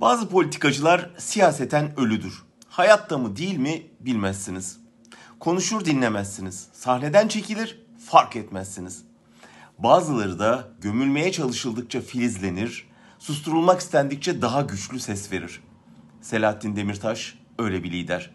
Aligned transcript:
Bazı 0.00 0.28
politikacılar 0.28 1.10
siyaseten 1.18 2.00
ölüdür. 2.00 2.42
Hayatta 2.68 3.18
mı 3.18 3.36
değil 3.36 3.56
mi 3.56 3.82
bilmezsiniz. 4.00 4.80
Konuşur 5.40 5.84
dinlemezsiniz. 5.84 6.68
Sahneden 6.72 7.28
çekilir 7.28 7.82
fark 8.06 8.36
etmezsiniz. 8.36 9.04
Bazıları 9.78 10.38
da 10.38 10.68
gömülmeye 10.80 11.32
çalışıldıkça 11.32 12.00
filizlenir, 12.00 12.86
susturulmak 13.18 13.80
istendikçe 13.80 14.42
daha 14.42 14.62
güçlü 14.62 15.00
ses 15.00 15.32
verir. 15.32 15.60
Selahattin 16.20 16.76
Demirtaş 16.76 17.38
öyle 17.58 17.84
bir 17.84 17.92
lider. 17.92 18.30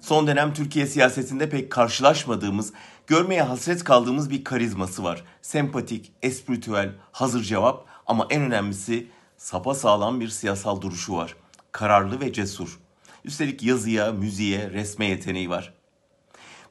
Son 0.00 0.26
dönem 0.26 0.54
Türkiye 0.54 0.86
siyasetinde 0.86 1.50
pek 1.50 1.72
karşılaşmadığımız, 1.72 2.72
görmeye 3.06 3.42
hasret 3.42 3.84
kaldığımız 3.84 4.30
bir 4.30 4.44
karizması 4.44 5.04
var. 5.04 5.24
Sempatik, 5.42 6.12
espritüel, 6.22 6.94
hazır 7.12 7.42
cevap 7.42 7.86
ama 8.06 8.26
en 8.30 8.42
önemlisi 8.42 9.06
sapa 9.40 9.74
sağlam 9.74 10.20
bir 10.20 10.28
siyasal 10.28 10.80
duruşu 10.80 11.16
var. 11.16 11.36
Kararlı 11.72 12.20
ve 12.20 12.32
cesur. 12.32 12.78
Üstelik 13.24 13.62
yazıya, 13.62 14.12
müziğe, 14.12 14.70
resme 14.70 15.06
yeteneği 15.06 15.50
var. 15.50 15.74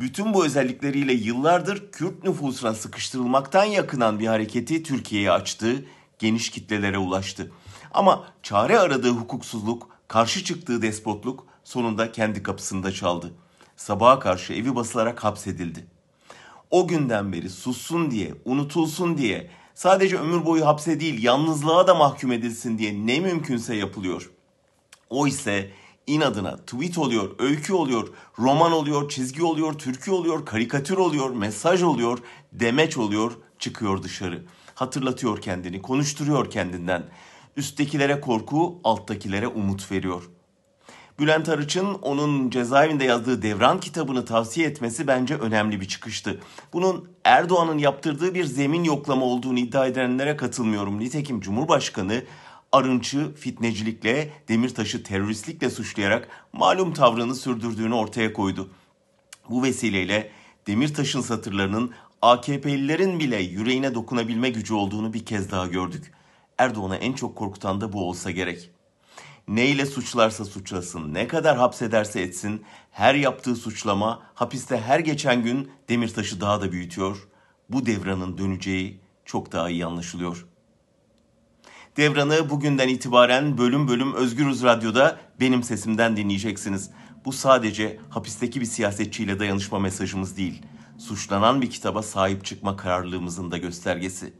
Bütün 0.00 0.34
bu 0.34 0.46
özellikleriyle 0.46 1.12
yıllardır 1.12 1.92
Kürt 1.92 2.24
nüfusuna 2.24 2.74
sıkıştırılmaktan 2.74 3.64
yakınan 3.64 4.18
bir 4.18 4.26
hareketi 4.26 4.82
Türkiye'ye 4.82 5.30
açtı, 5.30 5.86
geniş 6.18 6.50
kitlelere 6.50 6.98
ulaştı. 6.98 7.52
Ama 7.94 8.24
çare 8.42 8.78
aradığı 8.78 9.12
hukuksuzluk, 9.12 9.88
karşı 10.08 10.44
çıktığı 10.44 10.82
despotluk 10.82 11.46
sonunda 11.64 12.12
kendi 12.12 12.42
kapısında 12.42 12.92
çaldı. 12.92 13.32
Sabaha 13.76 14.18
karşı 14.18 14.52
evi 14.52 14.76
basılarak 14.76 15.24
hapsedildi. 15.24 15.86
O 16.74 16.88
günden 16.88 17.32
beri 17.32 17.50
sussun 17.50 18.10
diye, 18.10 18.34
unutulsun 18.44 19.18
diye, 19.18 19.50
sadece 19.74 20.18
ömür 20.18 20.44
boyu 20.44 20.66
hapse 20.66 21.00
değil 21.00 21.22
yalnızlığa 21.22 21.86
da 21.86 21.94
mahkum 21.94 22.32
edilsin 22.32 22.78
diye 22.78 23.06
ne 23.06 23.20
mümkünse 23.20 23.76
yapılıyor. 23.76 24.30
O 25.10 25.26
ise 25.26 25.70
inadına 26.06 26.56
tweet 26.56 26.98
oluyor, 26.98 27.30
öykü 27.38 27.72
oluyor, 27.72 28.08
roman 28.38 28.72
oluyor, 28.72 29.08
çizgi 29.08 29.42
oluyor, 29.42 29.72
türkü 29.72 30.10
oluyor, 30.10 30.46
karikatür 30.46 30.96
oluyor, 30.96 31.30
mesaj 31.30 31.82
oluyor, 31.82 32.18
demeç 32.52 32.96
oluyor, 32.96 33.32
çıkıyor 33.58 34.02
dışarı. 34.02 34.44
Hatırlatıyor 34.74 35.40
kendini, 35.40 35.82
konuşturuyor 35.82 36.50
kendinden. 36.50 37.02
Üsttekilere 37.56 38.20
korku, 38.20 38.80
alttakilere 38.84 39.48
umut 39.48 39.92
veriyor. 39.92 40.30
Bülent 41.18 41.48
Arıç'ın 41.48 41.94
onun 41.94 42.50
cezaevinde 42.50 43.04
yazdığı 43.04 43.42
Devran 43.42 43.80
kitabını 43.80 44.24
tavsiye 44.24 44.66
etmesi 44.66 45.06
bence 45.06 45.34
önemli 45.34 45.80
bir 45.80 45.88
çıkıştı. 45.88 46.40
Bunun 46.72 47.08
Erdoğan'ın 47.24 47.78
yaptırdığı 47.78 48.34
bir 48.34 48.44
zemin 48.44 48.84
yoklama 48.84 49.24
olduğunu 49.24 49.58
iddia 49.58 49.86
edenlere 49.86 50.36
katılmıyorum. 50.36 51.00
Nitekim 51.00 51.40
Cumhurbaşkanı 51.40 52.22
Arınç'ı 52.72 53.34
fitnecilikle, 53.34 54.30
Demirtaş'ı 54.48 55.02
teröristlikle 55.02 55.70
suçlayarak 55.70 56.28
malum 56.52 56.94
tavrını 56.94 57.34
sürdürdüğünü 57.34 57.94
ortaya 57.94 58.32
koydu. 58.32 58.70
Bu 59.50 59.62
vesileyle 59.62 60.30
Demirtaş'ın 60.66 61.20
satırlarının 61.20 61.90
AKP'lilerin 62.22 63.20
bile 63.20 63.36
yüreğine 63.36 63.94
dokunabilme 63.94 64.50
gücü 64.50 64.74
olduğunu 64.74 65.12
bir 65.12 65.24
kez 65.24 65.50
daha 65.50 65.66
gördük. 65.66 66.12
Erdoğan'a 66.58 66.96
en 66.96 67.12
çok 67.12 67.36
korkutan 67.36 67.80
da 67.80 67.92
bu 67.92 68.08
olsa 68.08 68.30
gerek. 68.30 68.70
Neyle 69.48 69.86
suçlarsa 69.86 70.44
suçlasın, 70.44 71.14
ne 71.14 71.28
kadar 71.28 71.56
hapsederse 71.56 72.20
etsin, 72.20 72.64
her 72.90 73.14
yaptığı 73.14 73.56
suçlama 73.56 74.22
hapiste 74.34 74.80
her 74.80 75.00
geçen 75.00 75.42
gün 75.42 75.70
Demirtaş'ı 75.88 76.40
daha 76.40 76.60
da 76.60 76.72
büyütüyor. 76.72 77.28
Bu 77.68 77.86
devranın 77.86 78.38
döneceği 78.38 79.00
çok 79.24 79.52
daha 79.52 79.70
iyi 79.70 79.86
anlaşılıyor.'' 79.86 80.54
Devranı 81.96 82.50
bugünden 82.50 82.88
itibaren 82.88 83.58
bölüm 83.58 83.88
bölüm 83.88 84.14
Özgürüz 84.14 84.62
Radyo'da 84.62 85.20
benim 85.40 85.62
sesimden 85.62 86.16
dinleyeceksiniz. 86.16 86.90
Bu 87.24 87.32
sadece 87.32 88.00
hapisteki 88.10 88.60
bir 88.60 88.66
siyasetçiyle 88.66 89.38
dayanışma 89.38 89.78
mesajımız 89.78 90.36
değil. 90.36 90.62
Suçlanan 90.98 91.62
bir 91.62 91.70
kitaba 91.70 92.02
sahip 92.02 92.44
çıkma 92.44 92.76
kararlılığımızın 92.76 93.50
da 93.50 93.58
göstergesi. 93.58 94.32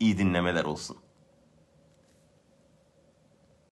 İyi 0.00 0.18
dinlemeler 0.18 0.64
olsun. 0.64 0.96